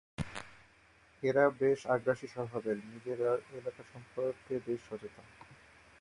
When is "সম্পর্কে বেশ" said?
3.93-4.79